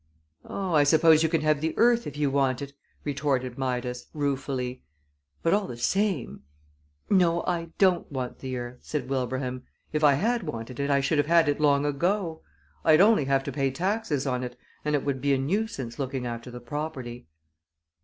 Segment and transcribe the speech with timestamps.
[0.43, 4.81] "Oh, I suppose you can have the earth if you want it," retorted Midas, ruefully.
[5.43, 6.41] "But all the same"
[7.11, 9.61] "No, I don't want the earth," said Wilbraham.
[9.93, 12.41] "If I had wanted it I should have had it long ago.
[12.83, 16.25] I'd only have to pay taxes on it, and it would be a nuisance looking
[16.25, 17.27] after the property."